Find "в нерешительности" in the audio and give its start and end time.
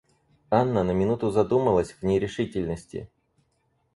1.91-3.07